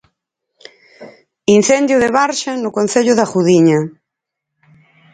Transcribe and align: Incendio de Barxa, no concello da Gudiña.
Incendio 1.57 1.97
de 2.03 2.09
Barxa, 2.19 2.53
no 2.63 2.69
concello 2.77 3.13
da 3.15 3.29
Gudiña. 3.33 3.79